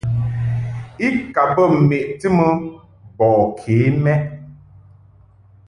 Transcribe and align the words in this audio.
I 1.05 1.07
ka 1.33 1.43
bə 1.55 1.63
meʼti 1.89 2.27
mɨ 2.37 2.47
bɔ 3.17 3.27
ke 3.59 3.73
mɛʼ. 4.03 4.21